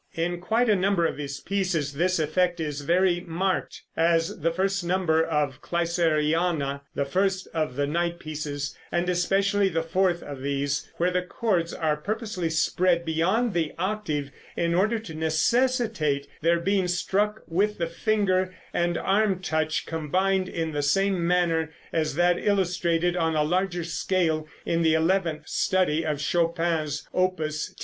[0.15, 4.83] In quite a number of his pieces this effect is very marked, as the first
[4.83, 10.89] number of "Kreisleriana," the first of the "Night Pieces," and especially the fourth of these,
[10.97, 16.87] where the chords are purposely spread beyond the octave, in order to necessitate their being
[16.87, 23.15] struck with the finger and arm touch combined, in the same manner as that illustrated
[23.15, 27.75] on a larger scale in the eleventh study of Chopin's, Opus 10.